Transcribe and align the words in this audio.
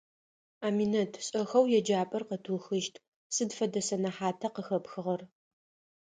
Аминэт, 0.67 1.13
шӀэхэу 1.25 1.65
еджапӀэр 1.77 2.23
къэтыухыщт, 2.29 2.95
сыд 3.35 3.49
фэдэ 3.57 3.81
сэнэхьата 3.87 4.47
къыхэпхыгъэр? 4.53 5.21